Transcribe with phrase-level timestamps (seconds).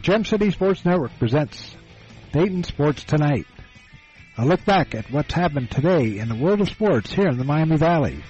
[0.00, 1.76] The Gem City Sports Network presents
[2.32, 3.44] Dayton Sports Tonight.
[4.38, 7.44] A look back at what's happened today in the world of sports here in the
[7.44, 8.24] Miami Valley.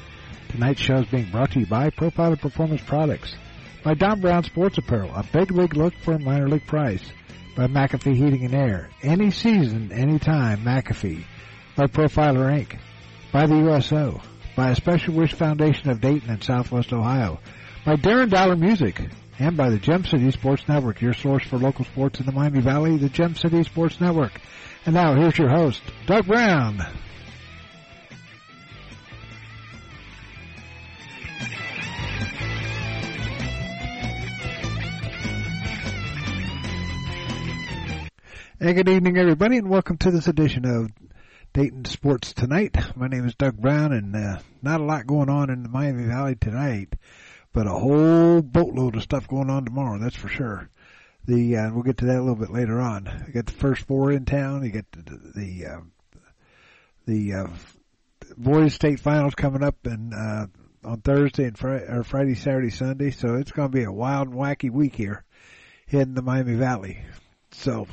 [0.48, 3.37] Tonight's show is being brought to you by Profiler Performance Products,
[3.84, 7.05] by Don Brown Sports Apparel, a big league look for a minor league price,
[7.56, 11.23] by McAfee Heating and Air, any season, anytime, McAfee,
[11.77, 12.80] by Profiler Inc.,
[13.30, 14.21] by the USO,
[14.57, 17.38] by a Special Wish Foundation of Dayton and Southwest Ohio,
[17.87, 19.09] by Darren Dollar Music,
[19.41, 22.61] and by the Gem City Sports Network, your source for local sports in the Miami
[22.61, 24.39] Valley, the Gem City Sports Network.
[24.85, 26.87] And now here's your host, Doug Brown.
[38.61, 40.93] And good evening, everybody, and welcome to this edition of
[41.55, 42.77] Dayton Sports Tonight.
[42.95, 46.04] My name is Doug Brown, and uh, not a lot going on in the Miami
[46.04, 46.93] Valley tonight
[47.52, 49.98] but a whole boatload of stuff going on tomorrow.
[49.98, 50.70] That's for sure.
[51.26, 53.24] The uh, we'll get to that a little bit later on.
[53.26, 54.65] You got the first four in town.
[54.65, 55.02] You get the
[55.34, 55.80] the uh,
[57.07, 57.46] the uh,
[58.37, 60.46] boys state finals coming up and uh,
[60.84, 63.10] on Thursday and Friday, or Friday, Saturday, Sunday.
[63.10, 65.25] So it's going to be a wild and wacky week here
[65.88, 67.04] in the Miami Valley.
[67.53, 67.87] So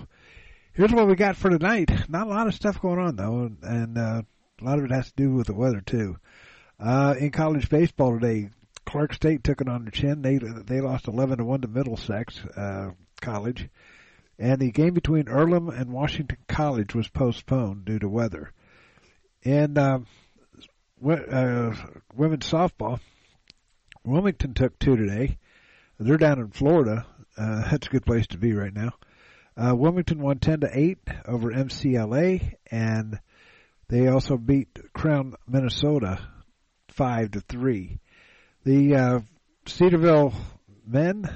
[0.74, 1.92] here's what we got for tonight.
[2.10, 4.22] Not a lot of stuff going on though, and uh,
[4.62, 6.18] a lot of it has to do with the weather too.
[6.80, 8.50] Uh, in college baseball today,
[8.88, 10.22] Clark State took it on the chin.
[10.22, 13.68] They they lost eleven to one to Middlesex uh, College,
[14.40, 18.54] and the game between Earlham and Washington College was postponed due to weather.
[19.44, 20.00] And uh,
[21.06, 21.76] uh,
[22.16, 23.02] women's softball,
[24.06, 25.38] Wilmington took two today.
[26.00, 27.06] They're down in Florida.
[27.38, 28.94] Uh, that's a good place to be right now.
[29.58, 33.20] Uh, Wilmington won ten to eight over MCLA, and
[33.90, 36.22] they also beat Crown Minnesota
[36.88, 38.00] five to three.
[38.68, 39.20] The uh,
[39.66, 40.34] Cedarville
[40.86, 41.34] men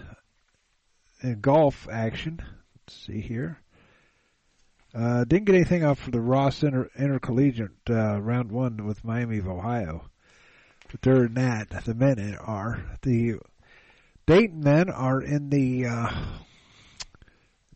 [1.22, 2.42] in golf action.
[2.76, 3.58] Let's see here.
[4.94, 9.38] Uh, didn't get anything off for the Ross Inter- Intercollegiate uh, round one with Miami
[9.38, 10.10] of Ohio.
[10.92, 11.70] But they're in that.
[11.86, 12.84] The men are.
[13.02, 13.36] The
[14.28, 15.86] Dayton men are in the.
[15.86, 16.10] Uh,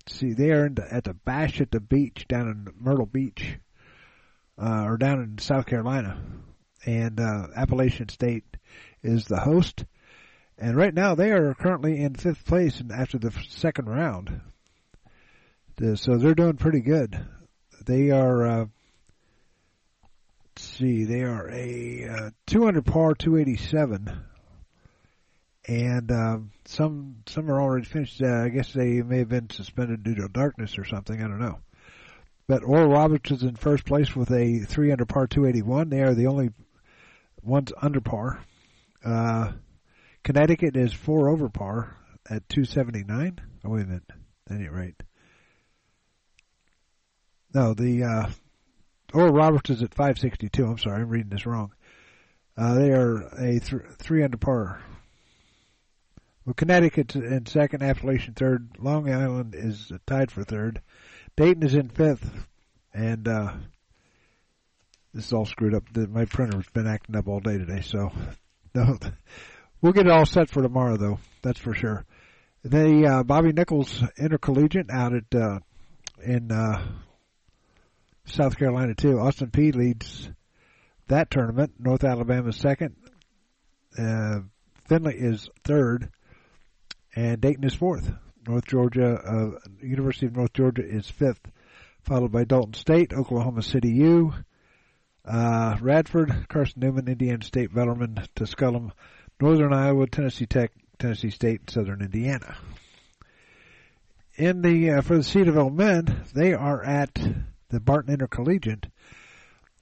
[0.02, 3.58] let's see, they are the, at the Bash at the Beach down in Myrtle Beach,
[4.62, 6.22] uh, or down in South Carolina,
[6.86, 8.55] and uh, Appalachian State
[9.04, 9.86] is the host.
[10.58, 14.42] And right now they are currently in fifth place after the second round.
[15.96, 17.20] So they're doing pretty good.
[17.86, 18.66] They are, uh,
[20.56, 24.24] see, they are a uh, 200 par 287.
[25.68, 28.22] And uh, some some are already finished.
[28.22, 31.20] Uh, I guess they may have been suspended due to darkness or something.
[31.20, 31.60] I don't know.
[32.48, 35.90] But Oral Roberts is in first place with a 300 par 281.
[35.90, 36.52] They are the only
[37.42, 38.40] ones under par.
[39.06, 39.52] Uh,
[40.24, 41.96] Connecticut is four over par
[42.30, 43.40] at 279.
[43.64, 44.04] Oh, wait a minute.
[44.48, 44.96] That ain't right.
[47.54, 48.30] No, the, uh,
[49.14, 50.66] Oral Roberts is at 562.
[50.66, 51.72] I'm sorry, I'm reading this wrong.
[52.58, 54.82] Uh, they are a th- three under par.
[56.46, 58.78] Well, Connecticut's in second, Appalachian third.
[58.80, 60.82] Long Island is tied for third.
[61.36, 62.30] Dayton is in fifth,
[62.94, 63.54] and uh,
[65.14, 65.84] this is all screwed up.
[65.96, 68.12] My printer's been acting up all day today, so
[69.00, 69.00] no,
[69.82, 71.20] we'll get it all set for tomorrow, though.
[71.42, 72.06] That's for sure.
[72.64, 75.60] The uh, Bobby Nichols Intercollegiate out at uh,
[76.22, 76.86] in uh,
[78.26, 79.20] South Carolina too.
[79.20, 80.30] Austin Peay leads
[81.08, 81.74] that tournament.
[81.80, 82.96] North Alabama second.
[83.98, 84.40] Uh,
[84.90, 86.10] Findlay is third,
[87.16, 88.12] and Dayton is fourth.
[88.46, 91.50] North Georgia, uh, University of North Georgia is fifth,
[92.02, 94.34] followed by Dalton State, Oklahoma City U,
[95.26, 98.92] uh, Radford, Carson Newman, Indiana State, Bellarmine, Tusculum,
[99.40, 102.56] Northern Iowa, Tennessee Tech, Tennessee State, and Southern Indiana.
[104.36, 107.18] In the uh, for the Cedarville men, they are at
[107.70, 108.88] the Barton Intercollegiate,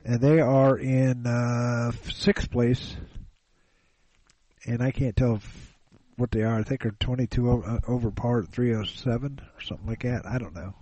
[0.06, 2.95] and they are in uh, sixth place.
[4.65, 5.41] And I can't tell
[6.15, 6.59] what they are.
[6.59, 10.25] I think they're 22 over, uh, over par at 307 or something like that.
[10.25, 10.73] I don't know.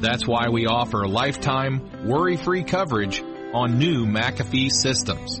[0.00, 3.22] That's why we offer lifetime, worry-free coverage
[3.52, 5.40] on new McAfee systems.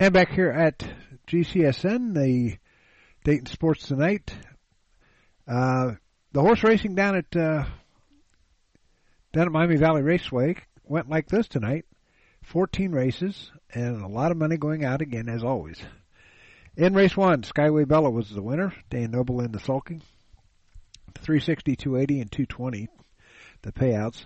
[0.00, 0.82] And back here at
[1.26, 2.56] GCSN, the
[3.22, 4.34] Dayton Sports Tonight,
[5.46, 5.92] uh,
[6.32, 7.66] the horse racing down at uh,
[9.34, 11.84] down at Miami Valley Raceway went like this tonight:
[12.44, 15.78] 14 races and a lot of money going out again, as always.
[16.78, 18.72] In race one, Skyway Bella was the winner.
[18.88, 20.00] Dan Noble in the sulking.
[21.18, 22.88] 360, 280, and 220,
[23.60, 24.24] the payouts.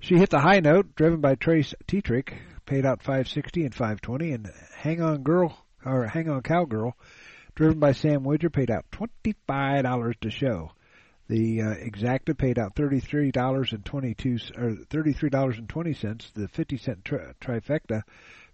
[0.00, 2.34] She hit the high note, driven by Trace Tetrick,
[2.66, 6.96] paid out 560 and 520, and Hang On Girl or Hang On Cowgirl,
[7.54, 10.72] driven by Sam Widger, paid out $25 to show.
[11.26, 16.30] The uh, exacta paid out thirty-three dollars and twenty-two or thirty-three dollars and twenty cents.
[16.34, 18.02] The fifty-cent tri- trifecta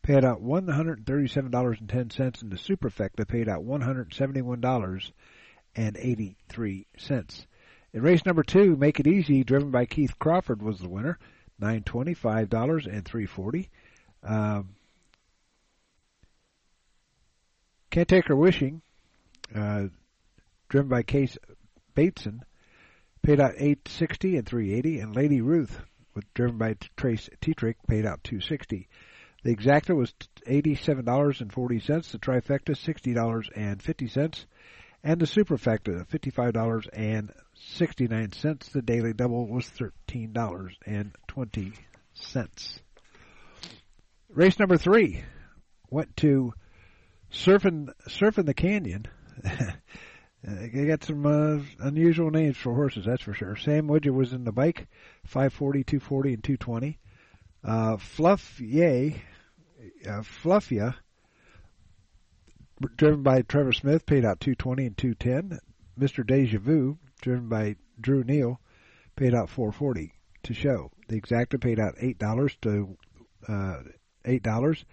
[0.02, 3.81] paid out one hundred thirty-seven dollars and ten cents, and the superfecta paid out one
[3.81, 5.10] hundred seventy-one dollars
[5.75, 7.44] and eighty-three cents.
[7.92, 11.19] In race number two, Make It Easy, driven by Keith Crawford, was the winner.
[11.58, 13.69] Nine twenty-five dollars and three forty.
[14.22, 14.70] Um,
[17.90, 18.81] Can't Take Her Wishing,
[19.54, 19.87] uh,
[20.69, 21.37] driven by Case
[21.94, 22.44] Bateson,
[23.22, 25.81] paid out eight sixty and three eighty, and Lady Ruth,
[26.14, 28.88] with, driven by Trace Tetrick, paid out two sixty.
[29.42, 30.14] The exacta was
[30.46, 32.12] eighty-seven dollars and forty cents.
[32.12, 34.46] The trifecta sixty dollars and fifty cents,
[35.02, 37.32] and the superfecta fifty-five dollars and
[37.75, 38.69] sixty-nine cents.
[38.69, 41.73] The daily double was thirteen dollars and twenty
[42.15, 42.81] cents.
[44.29, 45.23] Race number three
[45.91, 46.52] went to
[47.33, 49.07] surfing surfing the canyon.
[50.43, 53.57] they got some uh, unusual names for horses, that's for sure.
[53.57, 54.87] Sam Widger was in the bike,
[55.26, 56.99] 540, 240, and 220.
[57.62, 59.23] Uh, Fluff Yay,
[60.09, 60.97] uh, Fluffia,
[62.97, 65.59] driven by Trevor Smith, paid out 220 and 210.
[65.99, 66.26] Mr.
[66.26, 68.61] Deja Vu, driven by Drew Neal,
[69.17, 70.12] paid out 440
[70.45, 70.91] to show.
[71.09, 72.97] The exacta paid out eight dollars to
[73.49, 73.79] uh,
[74.25, 74.85] eight dollars.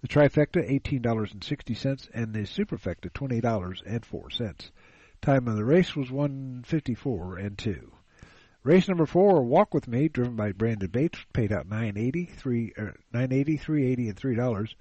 [0.00, 4.70] The trifecta eighteen dollars and sixty cents, and the superfecta twenty dollars and four cents.
[5.20, 7.92] Time of the race was one fifty four and two.
[8.62, 12.72] Race number four, Walk with Me, driven by Brandon Bates, paid out nine eighty, three
[12.78, 14.74] er, nine eighty, three eighty, and three dollars.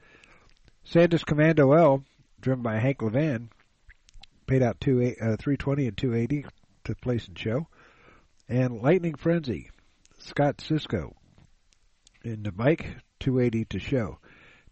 [0.86, 2.04] Sandus Commando L,
[2.40, 3.50] driven by Hank Levan,
[4.46, 6.46] paid out two uh, three twenty and two eighty
[6.88, 7.68] to place and show.
[8.50, 9.70] And Lightning Frenzy,
[10.18, 11.16] Scott Cisco,
[12.24, 14.20] in the bike, two eighty to show.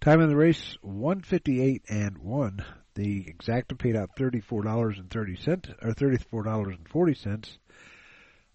[0.02, 2.64] Time in the race, one fifty eight and one.
[2.96, 6.88] The exacta paid out thirty four dollars and thirty cents, or thirty four dollars and
[6.88, 7.58] forty cents.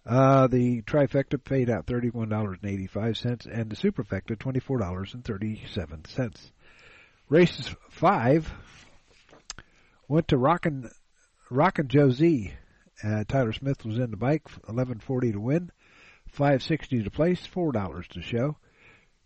[0.07, 5.13] Uh, the trifecta paid out thirty-one dollars and eighty-five cents, and the superfecta twenty-four dollars
[5.13, 6.53] and thirty-seven cents.
[7.29, 8.51] Race five
[10.09, 10.91] went to Rockin'
[11.51, 12.55] Rockin' Josie.
[13.03, 15.71] Uh, Tyler Smith was in the bike, eleven forty to win,
[16.29, 18.57] five sixty to place, four dollars to show.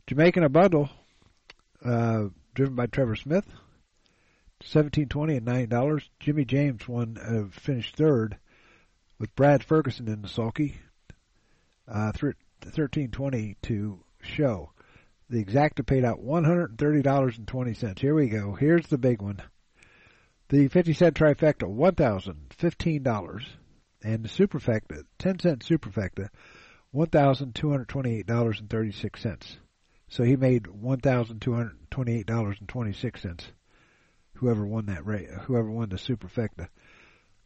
[0.07, 0.91] Jamaican a bundle,
[1.85, 3.47] uh, driven by Trevor Smith,
[4.63, 6.09] seventeen twenty and nine dollars.
[6.21, 8.39] Jimmy James won, uh, finished third
[9.19, 10.77] with Brad Ferguson in the sulky.
[11.89, 12.13] Uh,
[12.61, 14.71] thirteen twenty to show.
[15.31, 18.01] The exacta paid out one hundred and thirty dollars and twenty cents.
[18.01, 18.53] Here we go.
[18.53, 19.43] Here's the big one.
[20.51, 23.45] The fifty cent trifecta one thousand fifteen dollars,
[24.05, 26.29] and the superfecta ten cent superfecta
[26.93, 29.57] one thousand two hundred twenty eight dollars and thirty six cents.
[30.09, 33.45] So he made one thousand two hundred twenty eight dollars and twenty six cents.
[34.35, 36.69] Whoever won that rate, whoever won the superfecta.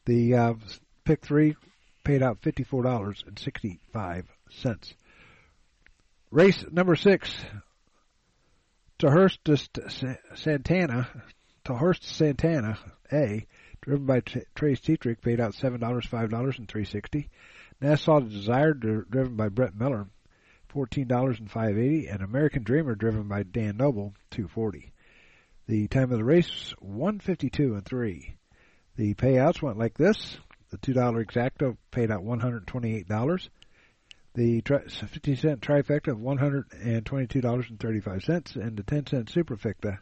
[0.05, 0.55] The uh,
[1.05, 1.57] pick three
[2.05, 4.95] paid out fifty four dollars and sixty five cents.
[6.31, 7.35] Race number six,
[8.99, 9.39] Tahurst
[10.35, 11.09] Santana,
[11.65, 12.79] Tahurst Santana
[13.13, 13.47] A,
[13.89, 14.21] driven by
[14.55, 17.31] Trace Tetrick, paid out seven dollars, five dollars, and three sixty.
[17.81, 20.09] Nassau Desire, driven by Brett Miller,
[20.69, 24.93] fourteen dollars and five eighty, and American Dreamer, driven by Dan Noble, two forty.
[25.69, 28.35] The time of the race, one fifty two and three.
[28.97, 30.37] The payouts went like this:
[30.69, 33.49] the two dollar exacta paid out one hundred twenty eight dollars.
[34.35, 38.55] The fifty cent trifecta of one hundred and twenty two dollars and thirty five cents,
[38.55, 39.97] and the ten cent superfecta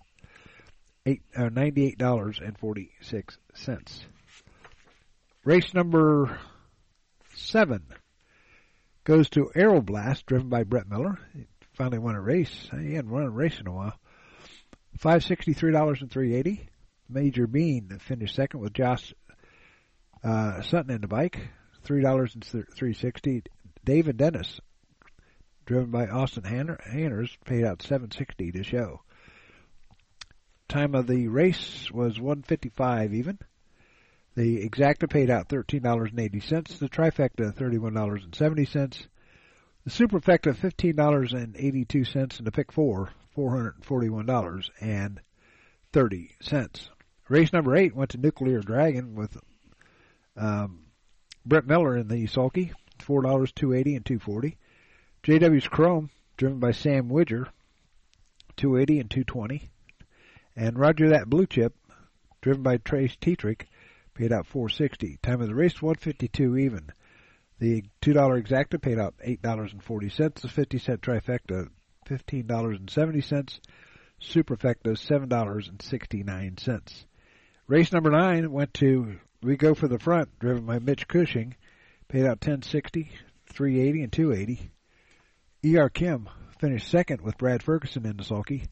[1.06, 4.04] eight uh, ninety eight dollars and forty six cents.
[5.44, 6.38] Race number
[7.36, 7.86] seven
[9.04, 11.18] goes to Aeroblast, driven by Brett Miller.
[11.32, 12.68] He finally won a race.
[12.78, 13.94] He hadn't run a race in a while.
[14.98, 16.68] Five sixty three dollars and three eighty.
[17.08, 19.14] Major Bean finished second with Josh
[20.24, 21.38] uh, Sutton in the bike.
[21.84, 23.44] Three dollars and three sixty.
[23.84, 24.58] David Dennis,
[25.66, 29.02] driven by Austin Hanners, paid out seven sixty to show.
[30.68, 33.38] Time of the race was one fifty five even.
[34.34, 36.78] The exacta paid out thirteen dollars and eighty cents.
[36.78, 39.06] The trifecta thirty one dollars and seventy cents.
[39.84, 45.20] The superfecta fifteen dollars and the pick four four hundred and forty one dollars and
[45.92, 46.90] thirty cents.
[47.28, 49.36] Race number eight went to Nuclear Dragon with
[50.36, 50.86] um,
[51.44, 54.58] Brett Miller in the sulky, four dollars two eighty and two forty.
[55.22, 57.48] JW's Chrome, driven by Sam Widger,
[58.56, 59.70] two eighty and two twenty.
[60.56, 61.74] And Roger that blue chip,
[62.40, 63.66] driven by Trace Tetrick,
[64.14, 65.18] paid out 460.
[65.22, 66.90] Time of the race 152 even.
[67.58, 70.42] The two dollar exacta paid out eight dollars and forty cents.
[70.42, 71.70] The fifty cent trifecta
[72.04, 73.60] fifteen dollars and seventy cents.
[74.20, 77.06] Superfecta seven dollars and sixty nine cents.
[77.66, 81.54] Race number nine went to We Go for the Front, driven by Mitch Cushing,
[82.08, 83.10] paid out ten sixty,
[83.46, 84.70] three eighty, and two eighty.
[85.64, 85.88] E.R.
[85.88, 86.28] Kim
[86.60, 88.66] finished second with Brad Ferguson in the sulky,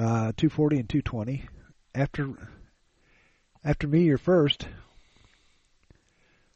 [0.00, 1.44] uh, two forty and two twenty.
[1.94, 2.30] After
[3.62, 4.66] after me, your first,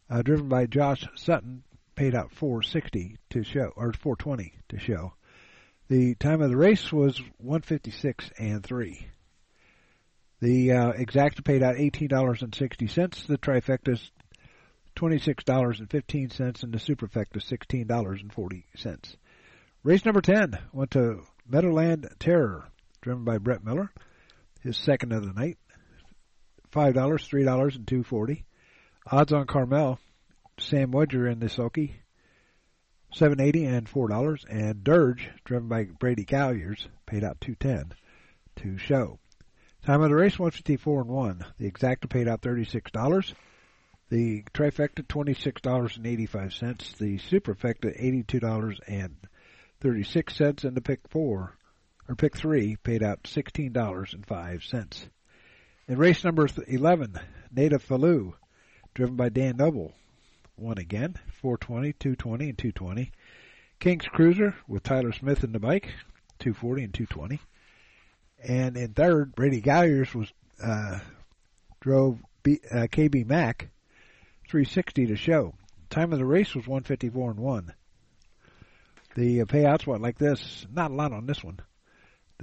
[0.08, 1.62] uh, driven by Josh Sutton,
[1.94, 5.12] paid out 460 to show, or 420 to show.
[5.88, 9.06] The time of the race was 156 and 3.
[10.40, 10.92] The uh,
[11.44, 13.26] paid out $18.60.
[13.26, 14.10] The trifecta's
[14.96, 17.42] $26.15 and the superfecta
[17.86, 19.16] $16.40.
[19.82, 22.64] Race number 10 went to Meadowland Terror,
[23.04, 23.90] driven by Brett Miller,
[24.62, 25.58] his second of the night
[26.73, 28.46] five dollars, three dollars, and two forty.
[29.06, 30.00] Odds on Carmel,
[30.58, 32.00] Sam Widger in the sulky,
[33.12, 37.92] seven eighty and four dollars, and Dirge, driven by Brady Galliers, paid out two ten
[38.56, 39.18] to show.
[39.84, 41.44] Time of the race one fifty four and one.
[41.58, 43.34] The exacta paid out thirty six dollars.
[44.08, 46.94] The trifecta twenty six dollars and eighty five cents.
[46.99, 49.14] The superfecta eighty two dollars and
[49.82, 51.58] thirty six cents, and the pick four
[52.08, 55.06] or pick three paid out sixteen dollars and five cents.
[55.87, 57.20] In race number 11,
[57.54, 58.32] Native Falou,
[58.94, 59.92] driven by Dan Noble,
[60.56, 63.12] won again, 420, 220, and 220.
[63.80, 65.92] King's Cruiser with Tyler Smith in the bike,
[66.38, 67.40] 240 and 220.
[68.42, 70.32] And in third, Brady Galliers was
[70.62, 71.00] uh,
[71.80, 73.68] drove B, uh, KB Mac
[74.49, 75.54] 360 to show.
[75.90, 77.75] Time of the race was 154 and 1.
[79.16, 80.66] The payouts went like this.
[80.73, 81.61] Not a lot on this one.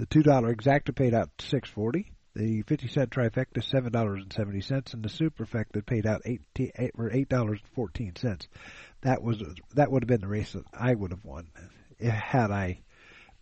[0.02, 2.10] The $2 exacta paid out 640.
[2.34, 6.40] The 50 cent trifecta, $7.70, and the superfecta paid out 8
[6.98, 8.48] or $8.14.
[9.02, 9.40] That was,
[9.76, 11.46] that would have been the race that I would have won
[12.00, 12.80] had I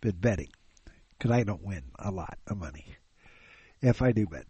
[0.01, 0.49] been betting.
[1.19, 2.85] Cause I don't win a lot of money.
[3.81, 4.45] If I do bet.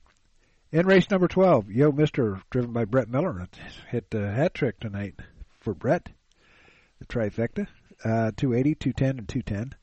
[0.74, 3.48] In race number 12, Yo Mister, driven by Brett Miller,
[3.90, 5.16] hit the hat trick tonight
[5.62, 6.10] for Brett.
[7.00, 7.68] The trifecta,
[8.04, 9.76] uh, 280, 210, and 210.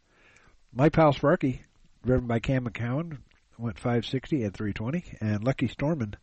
[0.75, 1.63] My pal Sparky,
[2.05, 3.19] driven by Cam McCown,
[3.59, 6.15] went 560 at 320, and Lucky Storman,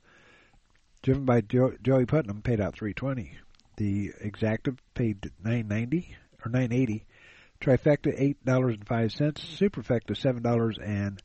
[1.03, 3.37] driven by jo- Joey Putnam, paid out 320.
[3.77, 6.15] The exacta paid 990
[6.45, 7.05] or 980.
[7.61, 9.41] Trifecta eight dollars and five cents.
[9.41, 11.21] Superfecta seven dollars and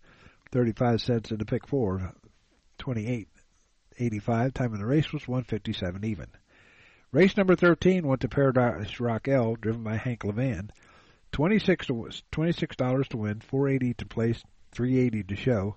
[0.52, 2.12] thirty five cents, and the pick four
[2.78, 3.28] twenty eight
[3.98, 4.54] eighty five.
[4.54, 6.28] Time in the race was one fifty seven even.
[7.12, 10.70] Race number 13 went to Paradise Rock L, driven by Hank Levan.
[11.32, 15.76] 26 to, $26 to win, 480 to place, 380 to show.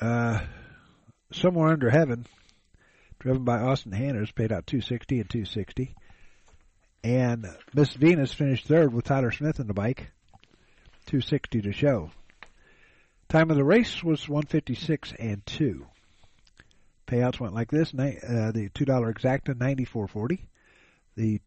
[0.00, 0.40] Uh,
[1.32, 2.26] Somewhere Under Heaven,
[3.18, 5.94] driven by Austin Hanners, paid out 260 and 260.
[7.04, 10.10] And Miss Venus finished third with Tyler Smith in the bike,
[11.06, 12.10] 260 to show.
[13.28, 15.86] Time of the race was 156 and 2.
[17.06, 20.46] Payouts went like this: uh, the two dollar exacta ninety four forty,
[21.16, 21.40] the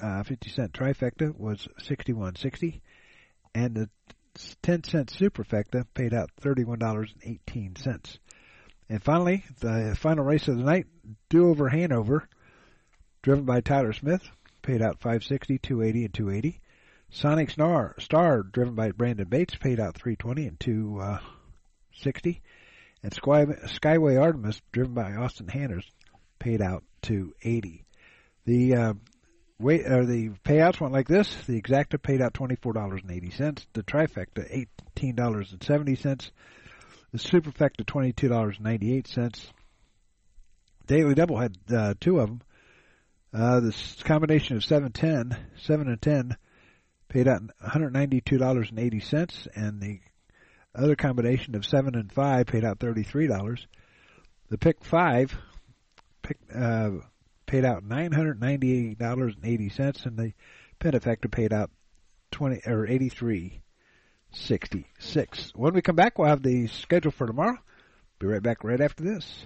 [0.00, 2.82] uh, fifty cent trifecta was sixty one sixty,
[3.54, 3.90] and the
[4.62, 7.14] ten cent superfecta paid out thirty one dollars
[8.92, 10.86] and finally, the final race of the night,
[11.30, 12.28] Do Over Hanover,
[13.22, 14.22] driven by Tyler Smith,
[14.60, 16.60] paid out 560, 280, and 280.
[17.08, 22.42] Sonic Star, Star driven by Brandon Bates, paid out 320 and 260.
[23.02, 25.90] And Skyway Artemis, driven by Austin Hanners,
[26.38, 27.86] paid out to 80.
[28.44, 28.92] The uh,
[29.62, 33.10] wait, or the payouts went like this: the exacta paid out twenty four dollars and
[33.12, 36.30] eighty cents, the trifecta eighteen dollars and seventy cents,
[37.12, 39.50] the superfecta twenty two dollars and ninety eight cents.
[40.86, 42.42] Daily double had uh, two of them.
[43.32, 46.36] Uh, this combination of seven ten, seven and ten,
[47.08, 50.00] paid out one hundred ninety two dollars and eighty cents, and the
[50.74, 53.66] other combination of seven and five paid out thirty-three dollars.
[54.48, 55.34] The pick five
[56.22, 56.90] pick, uh,
[57.52, 60.32] paid out nine hundred ninety-eight dollars and the
[60.80, 61.70] Pentafecta paid out
[62.30, 63.60] twenty or eighty-three
[64.30, 65.52] sixty-six.
[65.54, 67.58] When we come back, we'll have the schedule for tomorrow.
[68.18, 69.44] Be right back right after this.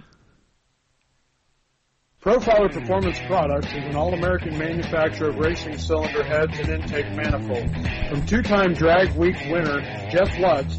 [2.23, 7.73] Profiler Performance Products is an all-American manufacturer of racing cylinder heads and intake manifolds.
[8.09, 10.79] From two-time Drag Week winner Jeff Lutz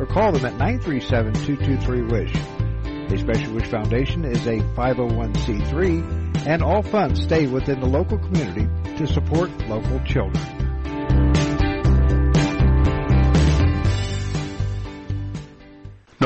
[0.00, 2.34] or call them at 937-223-WISH.
[3.12, 8.66] A Special Wish Foundation is a 501c3, and all funds stay within the local community
[8.96, 10.69] to support local children.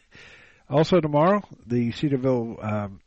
[0.71, 3.01] also tomorrow, the Cedarville um,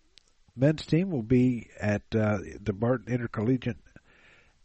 [0.56, 3.78] men's team will be at uh, the Barton Intercollegiate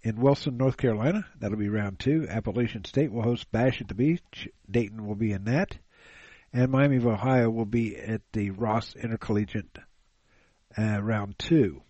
[0.02, 1.24] in Wilson, North Carolina.
[1.38, 2.26] That'll be round two.
[2.28, 4.48] Appalachian State will host Bash at the Beach.
[4.70, 5.76] Dayton will be in that.
[6.52, 9.78] And Miami of Ohio will be at the Ross Intercollegiate
[10.78, 11.82] uh, round two.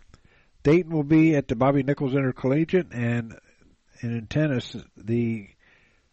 [0.62, 3.38] Dayton will be at the Bobby Nichols Intercollegiate, and,
[4.00, 5.48] and in tennis, the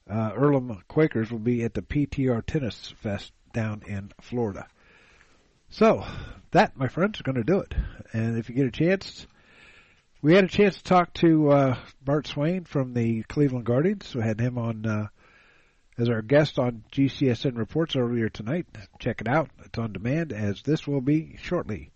[0.09, 4.67] uh, Earlham Quakers will be at the PTR Tennis Fest down in Florida.
[5.69, 6.05] So,
[6.51, 7.73] that, my friends, is going to do it.
[8.13, 9.25] And if you get a chance,
[10.21, 14.13] we had a chance to talk to uh, Bart Swain from the Cleveland Guardians.
[14.13, 15.07] We had him on uh,
[15.97, 18.65] as our guest on GCSN Reports earlier tonight.
[18.99, 19.49] Check it out.
[19.65, 21.91] It's on demand, as this will be shortly.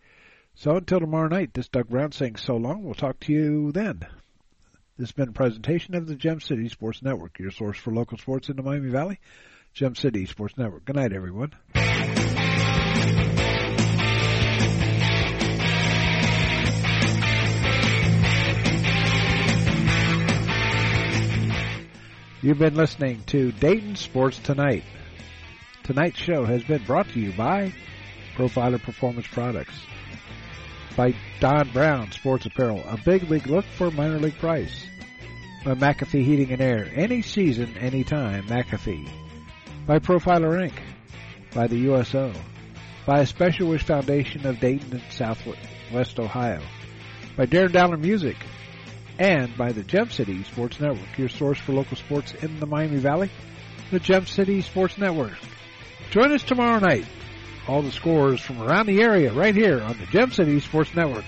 [0.55, 2.83] So until tomorrow night, this Doug Brown saying so long.
[2.83, 3.99] We'll talk to you then.
[4.97, 8.17] This has been a presentation of the Gem City Sports Network, your source for local
[8.17, 9.19] sports in the Miami Valley.
[9.73, 10.85] Gem City Sports Network.
[10.85, 11.53] Good night, everyone.
[22.41, 24.83] You've been listening to Dayton Sports Tonight.
[25.83, 27.73] Tonight's show has been brought to you by
[28.35, 29.73] Profiler Performance Products
[30.97, 34.83] by Don Brown Sports Apparel, a big league look for minor league price.
[35.63, 39.07] By McAfee Heating and Air, any season, anytime, McAfee.
[39.85, 40.73] By Profiler Inc.
[41.53, 42.33] By the USO.
[43.05, 46.61] By a Special Wish Foundation of Dayton and Southwest Ohio.
[47.37, 48.37] By Darren Dowler Music.
[49.19, 52.97] And by the Gem City Sports Network, your source for local sports in the Miami
[52.97, 53.31] Valley,
[53.89, 55.37] the Gem City Sports Network.
[56.11, 57.05] Join us tomorrow night
[57.67, 61.25] all the scores from around the area right here on the Gem City Sports Network.